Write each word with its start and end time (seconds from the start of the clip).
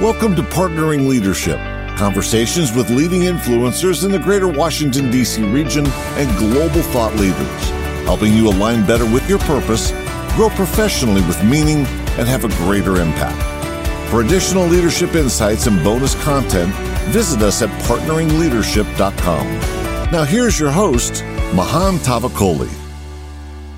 Welcome 0.00 0.36
to 0.36 0.42
Partnering 0.42 1.08
Leadership, 1.08 1.56
conversations 1.96 2.70
with 2.70 2.90
leading 2.90 3.22
influencers 3.22 4.04
in 4.04 4.10
the 4.10 4.18
greater 4.18 4.46
Washington, 4.46 5.10
D.C. 5.10 5.42
region 5.44 5.86
and 5.86 6.36
global 6.36 6.82
thought 6.82 7.14
leaders, 7.14 7.70
helping 8.04 8.34
you 8.34 8.46
align 8.46 8.84
better 8.84 9.06
with 9.10 9.26
your 9.26 9.38
purpose, 9.38 9.92
grow 10.34 10.50
professionally 10.50 11.22
with 11.22 11.42
meaning, 11.42 11.86
and 12.18 12.28
have 12.28 12.44
a 12.44 12.48
greater 12.66 13.00
impact. 13.00 13.40
For 14.10 14.20
additional 14.20 14.66
leadership 14.66 15.14
insights 15.14 15.66
and 15.66 15.82
bonus 15.82 16.14
content, 16.22 16.74
visit 17.06 17.40
us 17.40 17.62
at 17.62 17.70
partneringleadership.com. 17.84 19.46
Now, 20.12 20.24
here's 20.24 20.60
your 20.60 20.72
host, 20.72 21.24
Mahan 21.54 21.96
Tavakoli. 22.00 22.68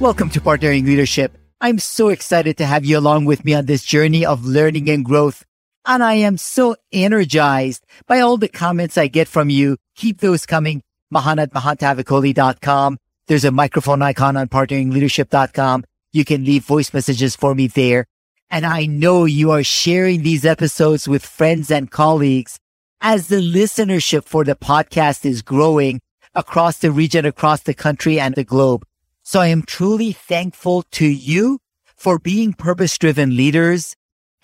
Welcome 0.00 0.30
to 0.30 0.40
Partnering 0.40 0.84
Leadership. 0.84 1.38
I'm 1.60 1.78
so 1.78 2.08
excited 2.08 2.56
to 2.56 2.66
have 2.66 2.84
you 2.84 2.98
along 2.98 3.26
with 3.26 3.44
me 3.44 3.54
on 3.54 3.66
this 3.66 3.84
journey 3.84 4.26
of 4.26 4.44
learning 4.44 4.90
and 4.90 5.04
growth 5.04 5.44
and 5.88 6.04
I 6.04 6.14
am 6.14 6.36
so 6.36 6.76
energized 6.92 7.84
by 8.06 8.20
all 8.20 8.36
the 8.36 8.48
comments 8.48 8.98
I 8.98 9.06
get 9.08 9.26
from 9.26 9.48
you. 9.48 9.78
Keep 9.96 10.20
those 10.20 10.44
coming. 10.44 10.82
Mahan 11.10 11.38
at 11.38 11.52
mahantavakoli.com. 11.52 12.98
There's 13.26 13.46
a 13.46 13.50
microphone 13.50 14.02
icon 14.02 14.36
on 14.36 14.48
partneringleadership.com. 14.48 15.84
You 16.12 16.24
can 16.26 16.44
leave 16.44 16.64
voice 16.64 16.92
messages 16.92 17.34
for 17.34 17.54
me 17.54 17.68
there. 17.68 18.04
And 18.50 18.66
I 18.66 18.84
know 18.84 19.24
you 19.24 19.50
are 19.50 19.64
sharing 19.64 20.22
these 20.22 20.44
episodes 20.44 21.08
with 21.08 21.24
friends 21.24 21.70
and 21.70 21.90
colleagues 21.90 22.58
as 23.00 23.28
the 23.28 23.36
listenership 23.36 24.24
for 24.24 24.44
the 24.44 24.56
podcast 24.56 25.24
is 25.24 25.40
growing 25.40 26.00
across 26.34 26.78
the 26.78 26.90
region, 26.90 27.24
across 27.24 27.62
the 27.62 27.74
country 27.74 28.20
and 28.20 28.34
the 28.34 28.44
globe. 28.44 28.84
So 29.22 29.40
I 29.40 29.46
am 29.48 29.62
truly 29.62 30.12
thankful 30.12 30.82
to 30.92 31.06
you 31.06 31.60
for 31.96 32.18
being 32.18 32.52
purpose 32.52 32.96
driven 32.98 33.36
leaders 33.36 33.94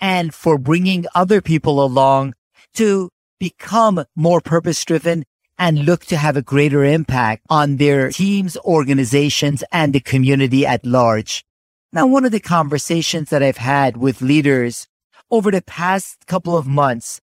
and 0.05 0.35
for 0.35 0.59
bringing 0.59 1.03
other 1.15 1.41
people 1.41 1.83
along 1.83 2.35
to 2.75 3.09
become 3.39 4.05
more 4.15 4.39
purpose 4.39 4.85
driven 4.85 5.25
and 5.57 5.83
look 5.83 6.05
to 6.05 6.15
have 6.15 6.37
a 6.37 6.43
greater 6.43 6.83
impact 6.85 7.41
on 7.49 7.77
their 7.77 8.11
teams, 8.11 8.55
organizations, 8.57 9.63
and 9.71 9.93
the 9.93 9.99
community 9.99 10.63
at 10.63 10.85
large. 10.85 11.43
Now, 11.91 12.05
one 12.05 12.23
of 12.23 12.31
the 12.31 12.39
conversations 12.39 13.31
that 13.31 13.41
I've 13.41 13.57
had 13.57 13.97
with 13.97 14.21
leaders 14.21 14.87
over 15.31 15.49
the 15.49 15.63
past 15.63 16.27
couple 16.27 16.55
of 16.55 16.67
months 16.67 17.19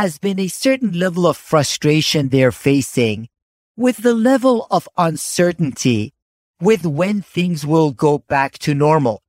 has 0.00 0.18
been 0.18 0.38
a 0.38 0.48
certain 0.48 0.92
level 0.92 1.26
of 1.26 1.38
frustration 1.38 2.28
they're 2.28 2.52
facing 2.52 3.28
with 3.78 3.96
the 4.02 4.12
level 4.12 4.66
of 4.70 4.86
uncertainty 4.98 6.12
with 6.60 6.84
when 6.84 7.22
things 7.22 7.64
will 7.64 7.92
go 7.92 8.18
back 8.18 8.58
to 8.58 8.74
normal. 8.74 9.22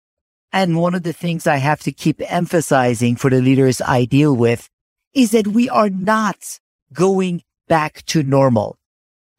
And 0.51 0.79
one 0.79 0.95
of 0.95 1.03
the 1.03 1.13
things 1.13 1.45
I 1.45 1.57
have 1.57 1.81
to 1.81 1.91
keep 1.91 2.21
emphasizing 2.31 3.15
for 3.15 3.29
the 3.29 3.41
leaders 3.41 3.81
I 3.81 4.05
deal 4.05 4.35
with 4.35 4.69
is 5.13 5.31
that 5.31 5.47
we 5.47 5.69
are 5.69 5.89
not 5.89 6.59
going 6.93 7.43
back 7.67 8.03
to 8.07 8.23
normal. 8.23 8.77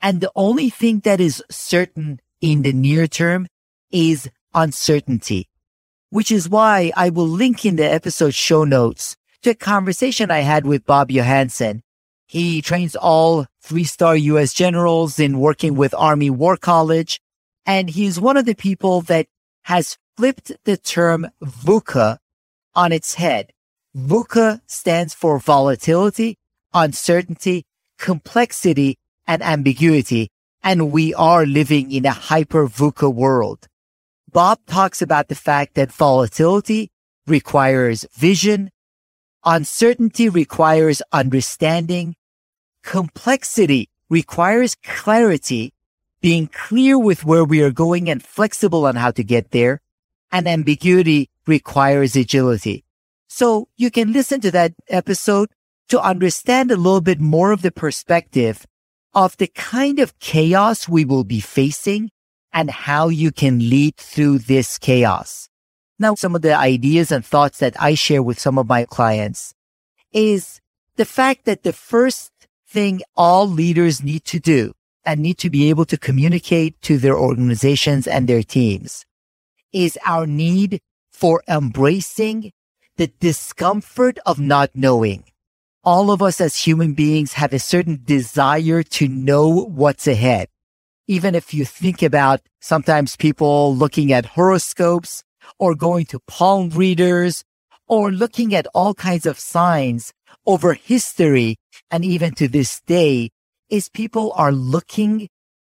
And 0.00 0.20
the 0.20 0.32
only 0.36 0.70
thing 0.70 1.00
that 1.00 1.20
is 1.20 1.42
certain 1.50 2.20
in 2.40 2.62
the 2.62 2.72
near 2.72 3.06
term 3.06 3.48
is 3.90 4.30
uncertainty, 4.54 5.48
which 6.10 6.30
is 6.30 6.48
why 6.48 6.92
I 6.96 7.10
will 7.10 7.28
link 7.28 7.64
in 7.64 7.76
the 7.76 7.90
episode 7.90 8.34
show 8.34 8.64
notes 8.64 9.16
to 9.42 9.50
a 9.50 9.54
conversation 9.54 10.30
I 10.30 10.40
had 10.40 10.66
with 10.66 10.86
Bob 10.86 11.10
Johansen. 11.10 11.82
He 12.26 12.60
trains 12.60 12.94
all 12.94 13.46
three 13.62 13.84
star 13.84 14.16
U.S. 14.16 14.52
generals 14.52 15.18
in 15.18 15.40
working 15.40 15.74
with 15.74 15.94
Army 15.94 16.30
War 16.30 16.56
College. 16.56 17.20
And 17.64 17.88
he's 17.90 18.20
one 18.20 18.36
of 18.36 18.44
the 18.44 18.54
people 18.54 19.00
that 19.02 19.26
has 19.68 19.98
flipped 20.16 20.50
the 20.64 20.78
term 20.78 21.28
VUCA 21.44 22.16
on 22.74 22.90
its 22.90 23.14
head. 23.14 23.52
VUCA 23.94 24.62
stands 24.66 25.12
for 25.12 25.38
volatility, 25.38 26.36
uncertainty, 26.72 27.64
complexity, 27.98 28.96
and 29.26 29.42
ambiguity. 29.42 30.30
And 30.62 30.90
we 30.90 31.12
are 31.12 31.44
living 31.44 31.92
in 31.92 32.06
a 32.06 32.12
hyper 32.12 32.66
VUCA 32.66 33.12
world. 33.12 33.68
Bob 34.32 34.58
talks 34.66 35.02
about 35.02 35.28
the 35.28 35.34
fact 35.34 35.74
that 35.74 35.92
volatility 35.92 36.88
requires 37.26 38.06
vision, 38.14 38.70
uncertainty 39.44 40.30
requires 40.30 41.02
understanding, 41.12 42.14
complexity 42.82 43.90
requires 44.08 44.76
clarity, 44.76 45.74
being 46.20 46.48
clear 46.48 46.98
with 46.98 47.24
where 47.24 47.44
we 47.44 47.62
are 47.62 47.70
going 47.70 48.08
and 48.10 48.22
flexible 48.22 48.86
on 48.86 48.96
how 48.96 49.10
to 49.12 49.22
get 49.22 49.50
there, 49.50 49.80
and 50.32 50.48
ambiguity 50.48 51.30
requires 51.46 52.16
agility. 52.16 52.84
So 53.28 53.68
you 53.76 53.90
can 53.90 54.12
listen 54.12 54.40
to 54.40 54.50
that 54.52 54.72
episode 54.88 55.50
to 55.88 56.00
understand 56.00 56.70
a 56.70 56.76
little 56.76 57.00
bit 57.00 57.20
more 57.20 57.52
of 57.52 57.62
the 57.62 57.70
perspective 57.70 58.66
of 59.14 59.36
the 59.38 59.46
kind 59.48 59.98
of 59.98 60.18
chaos 60.18 60.88
we 60.88 61.04
will 61.04 61.24
be 61.24 61.40
facing 61.40 62.10
and 62.52 62.70
how 62.70 63.08
you 63.08 63.30
can 63.30 63.58
lead 63.58 63.96
through 63.96 64.38
this 64.38 64.78
chaos. 64.78 65.48
Now, 65.98 66.14
some 66.14 66.34
of 66.34 66.42
the 66.42 66.54
ideas 66.54 67.10
and 67.10 67.24
thoughts 67.24 67.58
that 67.58 67.74
I 67.80 67.94
share 67.94 68.22
with 68.22 68.38
some 68.38 68.58
of 68.58 68.68
my 68.68 68.84
clients 68.84 69.54
is 70.12 70.60
the 70.96 71.04
fact 71.04 71.44
that 71.44 71.62
the 71.62 71.72
first 71.72 72.32
thing 72.68 73.02
all 73.16 73.48
leaders 73.48 74.02
need 74.02 74.24
to 74.26 74.38
do 74.38 74.72
and 75.08 75.20
need 75.20 75.38
to 75.38 75.48
be 75.48 75.70
able 75.70 75.86
to 75.86 75.96
communicate 75.96 76.78
to 76.82 76.98
their 76.98 77.16
organizations 77.16 78.06
and 78.06 78.28
their 78.28 78.42
teams 78.42 79.06
is 79.72 79.98
our 80.04 80.26
need 80.26 80.80
for 81.10 81.42
embracing 81.48 82.52
the 82.98 83.06
discomfort 83.18 84.18
of 84.26 84.38
not 84.38 84.70
knowing. 84.74 85.24
All 85.82 86.10
of 86.10 86.20
us 86.20 86.42
as 86.42 86.56
human 86.56 86.92
beings 86.92 87.32
have 87.34 87.54
a 87.54 87.58
certain 87.58 88.02
desire 88.04 88.82
to 88.82 89.08
know 89.08 89.48
what's 89.48 90.06
ahead. 90.06 90.48
Even 91.06 91.34
if 91.34 91.54
you 91.54 91.64
think 91.64 92.02
about 92.02 92.42
sometimes 92.60 93.16
people 93.16 93.74
looking 93.74 94.12
at 94.12 94.36
horoscopes 94.36 95.24
or 95.58 95.74
going 95.74 96.04
to 96.06 96.20
palm 96.26 96.68
readers 96.68 97.44
or 97.86 98.12
looking 98.12 98.54
at 98.54 98.66
all 98.74 98.92
kinds 98.92 99.24
of 99.24 99.38
signs 99.38 100.12
over 100.44 100.74
history 100.74 101.56
and 101.90 102.04
even 102.04 102.34
to 102.34 102.46
this 102.46 102.82
day 102.82 103.30
is 103.70 103.88
people 103.88 104.32
are 104.36 104.52
looking 104.52 105.28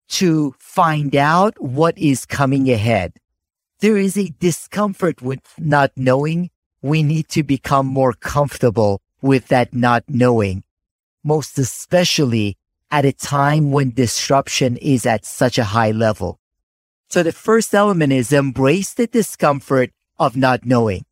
to 0.08 0.54
find 0.58 1.14
out 1.14 1.60
what 1.60 1.96
is 1.98 2.24
coming 2.24 2.70
ahead 2.70 3.12
there 3.80 3.96
is 3.96 4.18
a 4.18 4.34
discomfort 4.40 5.22
with 5.22 5.40
not 5.56 5.92
knowing. 5.96 6.50
We 6.82 7.04
need 7.04 7.28
to 7.28 7.44
become 7.44 7.86
more 7.86 8.12
comfortable 8.12 9.00
with 9.22 9.48
that 9.48 9.72
not 9.72 10.04
knowing, 10.08 10.64
most 11.22 11.58
especially 11.58 12.56
at 12.90 13.04
a 13.04 13.12
time 13.12 13.70
when 13.70 13.90
disruption 13.90 14.76
is 14.78 15.06
at 15.06 15.24
such 15.24 15.58
a 15.58 15.70
high 15.70 15.92
level. 15.92 16.40
So 17.08 17.22
the 17.22 17.32
first 17.32 17.72
element 17.72 18.12
is 18.12 18.32
embrace 18.32 18.94
the 18.94 19.06
discomfort 19.06 19.90
of 20.18 20.36
not 20.36 20.66
knowing. 20.66 21.04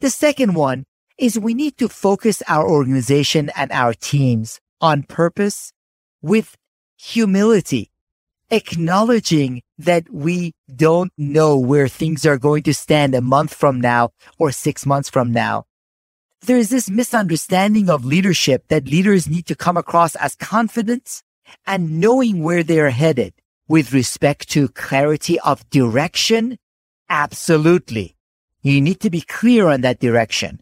The 0.00 0.10
second 0.10 0.54
one 0.54 0.84
is 1.18 1.38
we 1.38 1.54
need 1.54 1.76
to 1.78 1.88
focus 1.88 2.42
our 2.46 2.68
organization 2.68 3.50
and 3.56 3.72
our 3.72 3.94
teams 3.94 4.60
on 4.80 5.02
purpose 5.02 5.72
with 6.26 6.56
humility 6.96 7.90
acknowledging 8.50 9.62
that 9.78 10.04
we 10.12 10.52
don't 10.74 11.12
know 11.18 11.58
where 11.58 11.88
things 11.88 12.24
are 12.24 12.38
going 12.38 12.62
to 12.62 12.74
stand 12.74 13.14
a 13.14 13.20
month 13.20 13.52
from 13.52 13.80
now 13.80 14.10
or 14.38 14.52
six 14.52 14.86
months 14.86 15.10
from 15.10 15.32
now. 15.32 15.64
There 16.42 16.58
is 16.58 16.70
this 16.70 16.88
misunderstanding 16.88 17.90
of 17.90 18.04
leadership 18.04 18.68
that 18.68 18.86
leaders 18.86 19.28
need 19.28 19.46
to 19.46 19.56
come 19.56 19.76
across 19.76 20.14
as 20.16 20.34
confident 20.36 21.22
and 21.66 22.00
knowing 22.00 22.42
where 22.42 22.62
they're 22.62 22.90
headed 22.90 23.34
with 23.68 23.92
respect 23.92 24.48
to 24.50 24.68
clarity 24.68 25.40
of 25.40 25.68
direction. 25.70 26.58
Absolutely. 27.08 28.16
You 28.62 28.80
need 28.80 29.00
to 29.00 29.10
be 29.10 29.20
clear 29.20 29.68
on 29.68 29.80
that 29.80 30.00
direction, 30.00 30.60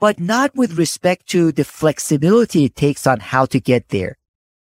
but 0.00 0.18
not 0.18 0.54
with 0.54 0.78
respect 0.78 1.26
to 1.28 1.52
the 1.52 1.64
flexibility 1.64 2.64
it 2.64 2.76
takes 2.76 3.06
on 3.06 3.20
how 3.20 3.46
to 3.46 3.60
get 3.60 3.88
there. 3.88 4.16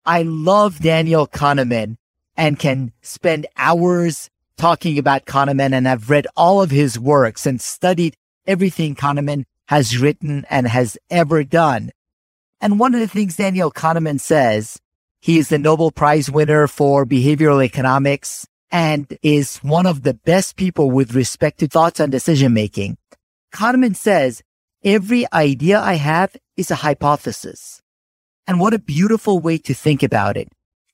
I 0.07 0.23
love 0.23 0.81
Daniel 0.81 1.27
Kahneman 1.27 1.97
and 2.37 2.59
can 2.59 2.93
spend 3.03 3.47
hours 3.57 4.31
talking 4.57 4.99
about 4.99 5.27
Kahneman 5.27 5.73
and 5.73 5.87
I've 5.87 6.09
read 6.09 6.27
all 6.37 6.63
of 6.63 6.71
his 6.71 6.99
works 6.99 7.47
and 7.47 7.61
studied 7.61 8.17
everything 8.47 8.95
Kahneman 8.95 9.45
has 9.69 9.99
written 9.99 10.45
and 10.49 10.67
has 10.67 10.97
ever 11.11 11.45
done. 11.45 11.91
And 12.61 12.79
one 12.79 12.95
of 12.95 13.01
the 13.01 13.09
things 13.09 13.37
Daniel 13.37 13.71
Kahneman 13.71 14.21
says, 14.21 14.79
he 15.21 15.39
is 15.39 15.49
the 15.49 15.59
Nobel 15.59 15.91
Prize 15.91 16.31
winner 16.31 16.67
for 16.67 17.05
behavioral 17.05 17.65
economics 17.65 18.47
and 18.71 19.19
is 19.23 19.59
one 19.59 19.87
of 19.87 20.03
the 20.03 20.15
best 20.15 20.57
people 20.57 20.91
with 20.91 21.15
respect 21.15 21.61
to 21.61 21.69
thoughts 21.69 22.01
and 22.01 22.11
decision 22.11 22.55
making. 22.55 22.97
Kahneman 23.53 23.97
says, 23.97 24.43
every 24.83 25.31
idea 25.33 25.79
I 25.79 25.95
have 25.95 26.37
is 26.57 26.71
a 26.71 26.77
hypothesis. 26.77 27.83
And 28.47 28.61
what 28.61 28.75
a 28.75 28.79
beautiful 28.79 29.39
way 29.39 29.59
to 29.59 29.75
think 29.75 30.03
about 30.03 30.37
it. 30.37 30.49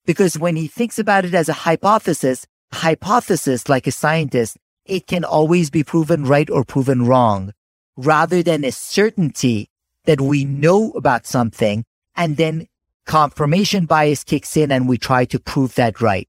Because 0.04 0.38
when 0.38 0.56
he 0.56 0.68
thinks 0.68 0.98
about 0.98 1.24
it 1.24 1.34
as 1.34 1.48
a 1.48 1.52
hypothesis, 1.64 2.46
hypothesis, 2.72 3.68
like 3.68 3.86
a 3.86 3.92
scientist, 3.92 4.56
it 4.84 5.06
can 5.06 5.24
always 5.24 5.70
be 5.70 5.82
proven 5.82 6.24
right 6.24 6.48
or 6.48 6.64
proven 6.64 7.06
wrong 7.06 7.52
rather 7.96 8.42
than 8.42 8.64
a 8.64 8.70
certainty 8.70 9.68
that 10.04 10.20
we 10.20 10.44
know 10.44 10.92
about 10.92 11.26
something 11.26 11.84
and 12.14 12.36
then 12.36 12.66
confirmation 13.04 13.86
bias 13.86 14.24
kicks 14.24 14.56
in 14.56 14.70
and 14.70 14.88
we 14.88 14.98
try 14.98 15.24
to 15.24 15.38
prove 15.38 15.74
that 15.74 16.00
right. 16.00 16.28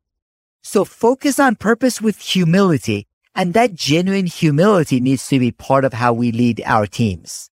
So 0.64 0.86
focus 0.86 1.40
on 1.40 1.56
purpose 1.56 2.02
with 2.02 2.20
humility 2.20 3.08
and 3.36 3.54
that 3.54 3.76
genuine 3.76 4.26
humility 4.26 5.00
needs 5.00 5.28
to 5.28 5.40
be 5.40 5.52
part 5.52 5.86
of 5.86 5.94
how 5.94 6.14
we 6.14 6.32
lead 6.32 6.62
our 6.66 6.88
teams. 6.88 7.50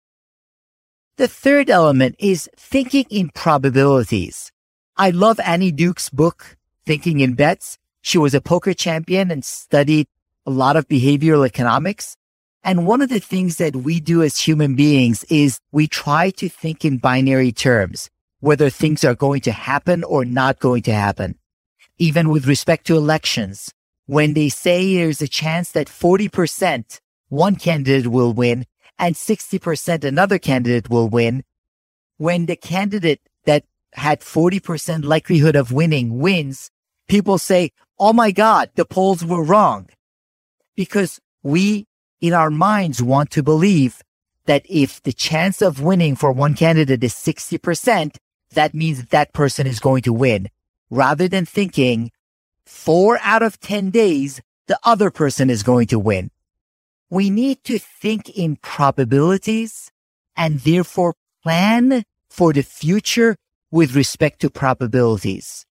The 1.21 1.29
third 1.29 1.69
element 1.69 2.17
is 2.19 2.49
thinking 2.57 3.05
in 3.11 3.29
probabilities. 3.29 4.51
I 4.97 5.11
love 5.11 5.39
Annie 5.45 5.71
Duke's 5.71 6.09
book, 6.09 6.57
Thinking 6.87 7.21
in 7.21 7.35
Bets. 7.35 7.77
She 8.01 8.17
was 8.17 8.33
a 8.33 8.41
poker 8.41 8.73
champion 8.73 9.31
and 9.31 9.45
studied 9.45 10.07
a 10.47 10.51
lot 10.51 10.79
of 10.79 10.89
behavioral 10.89 11.45
economics. 11.45 12.17
And 12.65 12.87
one 12.87 13.03
of 13.03 13.11
the 13.11 13.21
things 13.21 13.59
that 13.59 13.77
we 13.77 14.01
do 14.01 14.23
as 14.23 14.39
human 14.39 14.77
beings 14.77 15.25
is 15.25 15.61
we 15.73 15.87
try 15.87 16.31
to 16.31 16.49
think 16.49 16.87
in 16.87 16.97
binary 16.97 17.53
terms, 17.53 18.09
whether 18.39 18.71
things 18.71 19.05
are 19.05 19.15
going 19.15 19.43
to 19.43 19.53
happen 19.53 20.03
or 20.05 20.25
not 20.25 20.59
going 20.59 20.85
to 20.85 20.95
happen. 20.95 21.39
Even 21.99 22.31
with 22.31 22.47
respect 22.47 22.87
to 22.87 22.97
elections, 22.97 23.75
when 24.07 24.33
they 24.33 24.49
say 24.49 24.95
there's 24.95 25.21
a 25.21 25.29
chance 25.29 25.73
that 25.73 25.89
40% 25.89 26.99
one 27.29 27.57
candidate 27.57 28.07
will 28.07 28.33
win 28.33 28.65
and 29.01 29.17
60% 29.17 30.05
another 30.05 30.39
candidate 30.39 30.91
will 30.91 31.09
win, 31.09 31.43
when 32.19 32.47
the 32.47 32.55
candidate 32.55 33.21
that 33.47 33.65
had 33.95 34.21
40% 34.21 35.05
likelihood 35.05 35.57
of 35.57 35.73
winning 35.73 36.19
wins, 36.19 36.71
people 37.09 37.39
say, 37.39 37.73
Oh 37.99 38.13
my 38.13 38.31
God, 38.31 38.71
the 38.77 38.85
polls 38.85 39.25
were 39.25 39.43
wrong. 39.43 39.89
Because 40.77 41.19
we 41.43 41.87
in 42.21 42.33
our 42.33 42.51
minds 42.51 43.03
want 43.03 43.31
to 43.31 43.43
believe 43.43 44.03
that 44.45 44.65
if 44.69 45.03
the 45.03 45.13
chance 45.13 45.63
of 45.63 45.83
winning 45.83 46.15
for 46.15 46.31
one 46.31 46.55
candidate 46.55 47.03
is 47.03 47.15
60%, 47.15 48.17
that 48.53 48.75
means 48.75 49.07
that, 49.07 49.33
person 49.33 49.67
is 49.67 49.81
going 49.81 50.03
to 50.03 50.13
win 50.13 50.49
rather 50.91 51.29
than 51.29 51.47
thinking 51.47 52.11
four 52.67 53.19
out 53.23 53.43
of 53.43 53.61
10 53.61 53.91
days, 53.91 54.41
the 54.67 54.79
other 54.85 55.11
person 55.11 55.49
is 55.49 55.63
going 55.63 55.87
to 55.87 55.99
win. 55.99 56.31
We 57.11 57.29
need 57.29 57.65
to 57.65 57.79
think 57.79 58.31
in 58.31 58.57
probabilities 58.57 59.91
and 60.37 60.61
therefore 60.61 61.15
plan 61.43 62.05
for 62.31 62.53
the 62.53 62.63
future 62.63 63.37
with 63.71 63.97
respect 63.97 64.41
to 64.41 64.51
probabilities. 64.51 65.67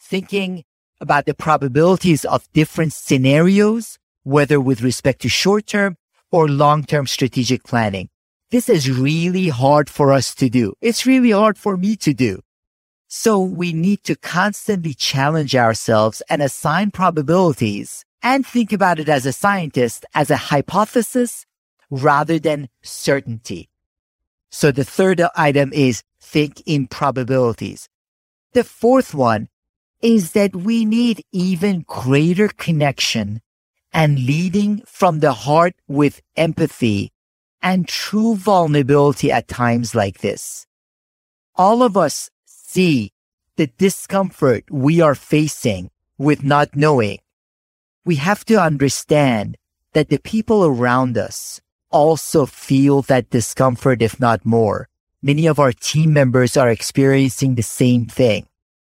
Thinking 0.00 0.64
about 1.00 1.26
the 1.26 1.34
probabilities 1.34 2.24
of 2.24 2.50
different 2.52 2.92
scenarios 2.92 3.98
whether 4.28 4.60
with 4.60 4.82
respect 4.82 5.22
to 5.22 5.28
short 5.28 5.66
term 5.66 5.96
or 6.30 6.48
long 6.48 6.84
term 6.84 7.06
strategic 7.06 7.64
planning. 7.64 8.08
This 8.50 8.68
is 8.68 8.90
really 8.90 9.48
hard 9.48 9.88
for 9.88 10.12
us 10.12 10.34
to 10.36 10.48
do. 10.48 10.74
It's 10.80 11.06
really 11.06 11.30
hard 11.30 11.58
for 11.58 11.76
me 11.76 11.96
to 11.96 12.12
do. 12.12 12.40
So 13.08 13.40
we 13.40 13.72
need 13.72 14.04
to 14.04 14.16
constantly 14.16 14.92
challenge 14.92 15.56
ourselves 15.56 16.22
and 16.28 16.42
assign 16.42 16.90
probabilities 16.90 18.04
and 18.22 18.46
think 18.46 18.72
about 18.72 18.98
it 18.98 19.08
as 19.08 19.26
a 19.26 19.32
scientist 19.32 20.04
as 20.14 20.30
a 20.30 20.36
hypothesis 20.36 21.46
rather 21.90 22.38
than 22.38 22.68
certainty. 22.82 23.68
So 24.50 24.70
the 24.72 24.84
third 24.84 25.22
item 25.36 25.72
is 25.72 26.02
think 26.20 26.62
in 26.66 26.86
probabilities. 26.86 27.88
The 28.52 28.64
fourth 28.64 29.14
one 29.14 29.48
is 30.00 30.32
that 30.32 30.54
we 30.54 30.84
need 30.84 31.24
even 31.32 31.84
greater 31.86 32.48
connection 32.48 33.40
and 33.92 34.18
leading 34.18 34.82
from 34.86 35.20
the 35.20 35.32
heart 35.32 35.74
with 35.86 36.20
empathy 36.36 37.10
and 37.60 37.88
true 37.88 38.36
vulnerability 38.36 39.32
at 39.32 39.48
times 39.48 39.94
like 39.94 40.18
this. 40.18 40.66
All 41.56 41.82
of 41.82 41.96
us 41.96 42.30
see 42.44 43.12
the 43.56 43.66
discomfort 43.66 44.64
we 44.70 45.00
are 45.00 45.16
facing 45.16 45.90
with 46.16 46.44
not 46.44 46.76
knowing. 46.76 47.18
We 48.04 48.16
have 48.16 48.44
to 48.46 48.60
understand 48.60 49.56
that 49.92 50.08
the 50.08 50.18
people 50.18 50.64
around 50.64 51.18
us 51.18 51.60
also 51.90 52.46
feel 52.46 53.02
that 53.02 53.30
discomfort, 53.30 54.02
if 54.02 54.20
not 54.20 54.44
more. 54.44 54.88
Many 55.22 55.46
of 55.46 55.58
our 55.58 55.72
team 55.72 56.12
members 56.12 56.56
are 56.56 56.70
experiencing 56.70 57.54
the 57.54 57.62
same 57.62 58.06
thing. 58.06 58.46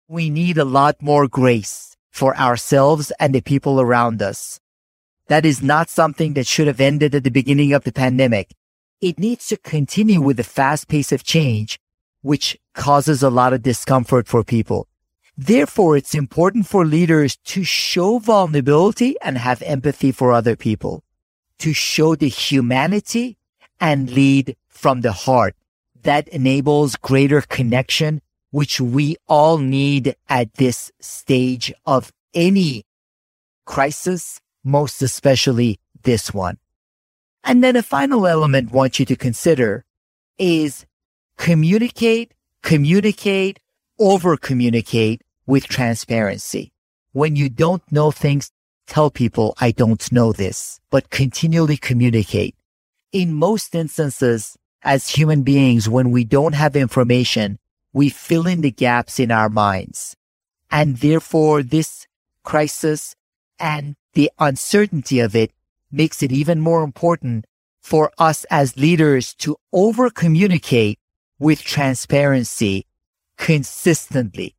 We 0.08 0.30
need 0.30 0.58
a 0.58 0.66
lot 0.66 1.02
more 1.02 1.28
grace 1.28 1.96
for 2.12 2.36
ourselves 2.38 3.12
and 3.20 3.34
the 3.34 3.42
people 3.42 3.80
around 3.80 4.22
us. 4.22 4.60
That 5.28 5.46
is 5.46 5.62
not 5.62 5.90
something 5.90 6.34
that 6.34 6.48
should 6.48 6.68
have 6.68 6.80
ended 6.80 7.14
at 7.14 7.24
the 7.24 7.32
beginning 7.32 7.74
of 7.74 7.84
the 7.84 7.92
pandemic. 7.92 8.54
It 9.02 9.20
needs 9.20 9.48
to 9.48 9.58
continue 9.58 10.22
with 10.22 10.38
the 10.38 10.44
fast 10.44 10.88
pace 10.88 11.12
of 11.12 11.24
change, 11.24 11.80
which 12.22 12.58
causes 12.74 13.22
a 13.22 13.30
lot 13.30 13.54
of 13.54 13.62
discomfort 13.62 14.28
for 14.28 14.44
people. 14.44 14.88
Therefore, 15.38 15.96
it's 15.96 16.16
important 16.16 16.66
for 16.66 16.84
leaders 16.84 17.38
to 17.46 17.64
show 17.64 18.18
vulnerability 18.18 19.16
and 19.22 19.38
have 19.38 19.62
empathy 19.62 20.12
for 20.12 20.32
other 20.32 20.56
people, 20.56 21.04
to 21.60 21.74
show 21.74 22.16
the 22.16 22.28
humanity 22.28 23.38
and 23.80 24.10
lead 24.10 24.58
from 24.68 25.02
the 25.02 25.12
heart. 25.12 25.56
That 26.02 26.28
enables 26.30 26.96
greater 26.96 27.42
connection, 27.42 28.22
which 28.50 28.82
we 28.82 29.18
all 29.28 29.60
need 29.60 30.16
at 30.28 30.56
this 30.56 30.92
stage 31.00 31.72
of 31.86 32.12
any 32.34 32.84
crisis 33.66 34.42
most 34.64 35.02
especially 35.04 35.80
this 36.04 36.34
one. 36.34 36.58
And 37.44 37.64
then 37.64 37.76
a 37.76 37.84
final 37.84 38.26
element 38.26 38.72
I 38.72 38.76
want 38.76 39.00
you 39.00 39.06
to 39.06 39.16
consider 39.16 39.86
is 40.38 40.86
communicate, 41.38 42.34
communicate, 42.64 43.60
over 44.00 44.36
communicate 44.36 45.22
with 45.48 45.68
transparency. 45.68 46.72
When 47.14 47.36
you 47.36 47.50
don't 47.50 47.82
know 47.92 48.12
things, 48.12 48.52
tell 48.86 49.10
people 49.10 49.56
I 49.60 49.72
don't 49.72 50.12
know 50.12 50.34
this, 50.34 50.80
but 50.92 51.10
continually 51.10 51.78
communicate. 51.78 52.56
In 53.12 53.34
most 53.34 53.74
instances, 53.74 54.58
as 54.84 55.10
human 55.10 55.44
beings, 55.44 55.90
when 55.90 56.12
we 56.12 56.24
don't 56.24 56.54
have 56.54 56.76
information, 56.76 57.58
we 57.94 58.10
fill 58.10 58.46
in 58.46 58.62
the 58.62 58.72
gaps 58.72 59.20
in 59.20 59.32
our 59.32 59.50
minds. 59.50 60.16
And 60.70 60.98
therefore 60.98 61.64
this 61.64 62.06
crisis 62.44 63.16
and 63.58 63.96
the 64.14 64.30
uncertainty 64.38 65.20
of 65.20 65.36
it 65.36 65.52
makes 65.92 66.22
it 66.22 66.32
even 66.32 66.60
more 66.60 66.84
important 66.84 67.46
for 67.82 68.12
us 68.18 68.44
as 68.52 68.78
leaders 68.78 69.34
to 69.36 69.56
over 69.72 70.10
communicate 70.10 71.00
with 71.40 71.62
transparency 71.62 72.86
consistently. 73.38 74.57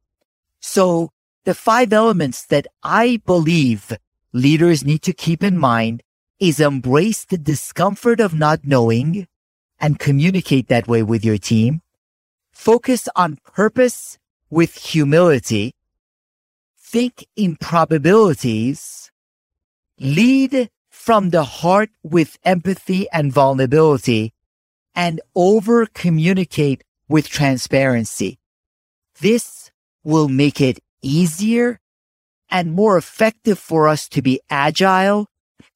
So 0.61 1.11
the 1.45 1.55
five 1.55 1.93
elements 1.93 2.45
that 2.47 2.67
I 2.83 3.21
believe 3.25 3.97
leaders 4.33 4.85
need 4.85 5.03
to 5.03 5.13
keep 5.13 5.43
in 5.43 5.57
mind 5.59 6.03
is 6.39 6.61
embrace 6.61 7.25
the 7.25 7.39
discomfort 7.39 8.21
of 8.21 8.35
not 8.35 8.65
knowing 8.65 9.27
and 9.81 9.99
communicate 9.99 10.69
that 10.69 10.89
way 10.89 11.03
with 11.03 11.25
your 11.25 11.39
team. 11.39 11.83
Focus 12.53 13.09
on 13.17 13.39
purpose 13.45 14.19
with 14.51 14.75
humility. 14.77 15.75
Think 16.79 17.27
in 17.37 17.57
probabilities 17.57 19.11
lead 20.01 20.71
from 20.89 21.31
the 21.31 21.45
heart 21.45 21.91
with 22.03 22.39
empathy 22.45 23.09
and 23.11 23.33
vulnerability 23.33 24.33
and 24.95 25.21
over 25.35 25.87
communicate 25.87 26.83
with 27.09 27.29
transparency. 27.29 28.39
This 29.21 29.68
will 30.05 30.29
make 30.29 30.61
it 30.61 30.79
easier 31.03 31.81
and 32.51 32.73
more 32.73 32.97
effective 32.97 33.59
for 33.59 33.89
us 33.89 34.09
to 34.09 34.23
be 34.23 34.41
agile 34.49 35.27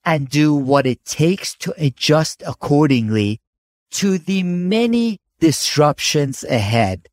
and 0.04 0.28
do 0.28 0.54
what 0.54 0.86
it 0.86 1.04
takes 1.04 1.54
to 1.56 1.74
adjust 1.76 2.42
accordingly 2.46 3.40
to 3.90 4.18
the 4.18 4.42
many 4.42 5.18
disruptions 5.38 6.44
ahead. 6.44 7.08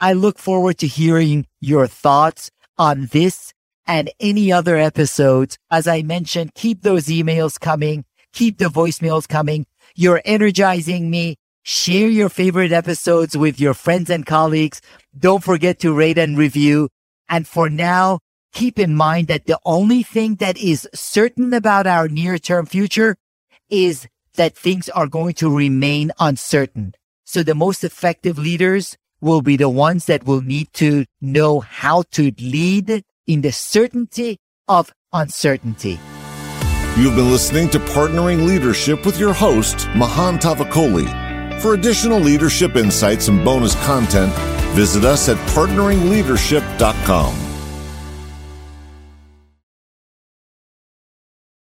I 0.00 0.12
look 0.12 0.38
forward 0.38 0.78
to 0.78 0.86
hearing 0.86 1.46
your 1.60 1.86
thoughts 1.86 2.50
on 2.76 3.06
this 3.06 3.52
and 3.86 4.10
any 4.20 4.52
other 4.52 4.76
episodes. 4.76 5.58
As 5.70 5.88
I 5.88 6.02
mentioned, 6.02 6.54
keep 6.54 6.82
those 6.82 7.06
emails 7.06 7.58
coming. 7.58 8.04
Keep 8.32 8.58
the 8.58 8.66
voicemails 8.66 9.26
coming. 9.26 9.66
You're 9.96 10.22
energizing 10.24 11.10
me. 11.10 11.36
Share 11.62 12.08
your 12.08 12.28
favorite 12.28 12.72
episodes 12.72 13.36
with 13.36 13.60
your 13.60 13.74
friends 13.74 14.10
and 14.10 14.24
colleagues. 14.24 14.80
Don't 15.18 15.44
forget 15.44 15.78
to 15.80 15.92
rate 15.92 16.18
and 16.18 16.38
review. 16.38 16.88
And 17.28 17.46
for 17.46 17.68
now, 17.68 18.20
keep 18.52 18.78
in 18.78 18.94
mind 18.94 19.28
that 19.28 19.46
the 19.46 19.58
only 19.64 20.02
thing 20.02 20.36
that 20.36 20.56
is 20.56 20.88
certain 20.94 21.52
about 21.52 21.86
our 21.86 22.08
near 22.08 22.38
term 22.38 22.66
future 22.66 23.16
is 23.68 24.06
that 24.34 24.56
things 24.56 24.88
are 24.88 25.06
going 25.06 25.34
to 25.34 25.54
remain 25.54 26.12
uncertain. 26.18 26.94
So 27.24 27.42
the 27.42 27.54
most 27.54 27.84
effective 27.84 28.38
leaders 28.38 28.96
will 29.20 29.42
be 29.42 29.56
the 29.56 29.68
ones 29.68 30.06
that 30.06 30.24
will 30.24 30.40
need 30.40 30.72
to 30.74 31.04
know 31.20 31.60
how 31.60 32.04
to 32.12 32.32
lead 32.40 33.02
in 33.26 33.42
the 33.42 33.52
certainty 33.52 34.38
of 34.68 34.92
uncertainty. 35.12 35.98
You've 36.96 37.16
been 37.16 37.30
listening 37.30 37.68
to 37.70 37.78
Partnering 37.78 38.46
Leadership 38.46 39.04
with 39.04 39.20
your 39.20 39.32
host, 39.32 39.88
Mahan 39.94 40.38
Tavakoli. 40.38 41.27
For 41.60 41.74
additional 41.74 42.20
leadership 42.20 42.76
insights 42.76 43.28
and 43.28 43.44
bonus 43.44 43.74
content, 43.84 44.32
visit 44.74 45.04
us 45.04 45.28
at 45.28 45.36
partneringleadership.com. 45.48 47.47